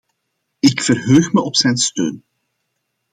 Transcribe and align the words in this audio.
Ik 0.59 0.81
verheug 0.81 1.33
me 1.33 1.41
op 1.41 1.55
zijn 1.55 1.77
steun. 1.77 2.23